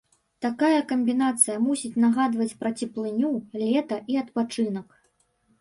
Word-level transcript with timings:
Такая 0.45 0.79
камбінацыя 0.91 1.57
мусіць 1.65 1.99
нагадваць 2.05 2.55
пра 2.63 2.71
цеплыню, 2.79 3.31
лета 3.65 4.01
і 4.15 4.19
адпачынак. 4.23 4.99